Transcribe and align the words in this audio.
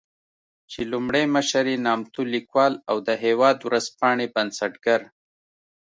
چې 0.71 0.79
لومړی 0.91 1.23
مشر 1.35 1.63
يې 1.71 1.77
نامتو 1.85 2.21
ليکوال 2.33 2.73
او 2.89 2.97
د 3.07 3.09
"هېواد" 3.23 3.57
ورځپاڼې 3.67 4.25
بنسټګر 4.35 4.99